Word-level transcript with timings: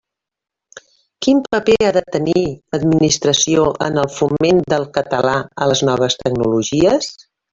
Quin 1.25 1.41
paper 1.55 1.75
ha 1.87 1.91
de 1.97 2.01
tenir 2.15 2.43
l'Administració 2.45 3.67
en 3.89 4.01
el 4.05 4.09
foment 4.15 4.63
del 4.75 4.89
català 4.97 5.35
a 5.67 5.71
les 5.75 5.87
noves 5.91 6.19
tecnologies? 6.25 7.13